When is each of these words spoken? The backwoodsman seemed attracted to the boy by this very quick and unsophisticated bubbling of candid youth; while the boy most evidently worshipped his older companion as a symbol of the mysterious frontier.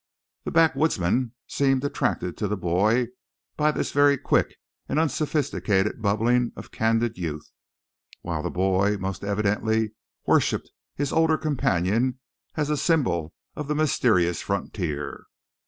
The 0.45 0.51
backwoodsman 0.51 1.33
seemed 1.45 1.83
attracted 1.83 2.35
to 2.37 2.47
the 2.47 2.57
boy 2.57 3.09
by 3.55 3.71
this 3.71 3.91
very 3.91 4.17
quick 4.17 4.55
and 4.89 4.97
unsophisticated 4.97 6.01
bubbling 6.01 6.53
of 6.55 6.71
candid 6.71 7.19
youth; 7.19 7.51
while 8.23 8.41
the 8.41 8.49
boy 8.49 8.97
most 8.97 9.23
evidently 9.23 9.91
worshipped 10.25 10.71
his 10.95 11.13
older 11.13 11.37
companion 11.37 12.17
as 12.55 12.71
a 12.71 12.77
symbol 12.77 13.35
of 13.55 13.67
the 13.67 13.75
mysterious 13.75 14.41
frontier. 14.41 15.25